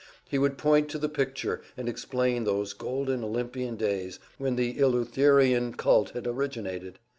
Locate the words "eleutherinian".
4.79-5.77